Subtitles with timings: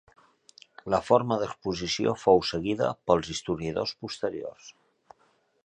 [0.93, 4.73] La forma d’exposició fou seguida pels historiadors posteriors.